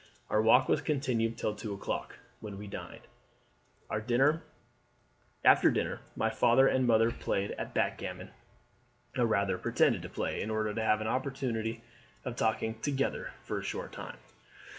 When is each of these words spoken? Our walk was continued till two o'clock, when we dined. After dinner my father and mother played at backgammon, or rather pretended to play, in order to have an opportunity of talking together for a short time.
Our 0.31 0.41
walk 0.41 0.67
was 0.67 0.81
continued 0.81 1.37
till 1.37 1.53
two 1.55 1.75
o'clock, 1.75 2.17
when 2.39 2.57
we 2.57 2.65
dined. 2.65 3.03
After 3.87 4.41
dinner 5.69 5.99
my 6.15 6.31
father 6.31 6.67
and 6.67 6.87
mother 6.87 7.11
played 7.11 7.51
at 7.51 7.75
backgammon, 7.75 8.31
or 9.15 9.27
rather 9.27 9.59
pretended 9.59 10.01
to 10.01 10.09
play, 10.09 10.41
in 10.41 10.49
order 10.49 10.73
to 10.73 10.81
have 10.83 11.01
an 11.01 11.07
opportunity 11.07 11.83
of 12.25 12.35
talking 12.35 12.79
together 12.79 13.33
for 13.43 13.59
a 13.59 13.63
short 13.63 13.91
time. 13.91 14.17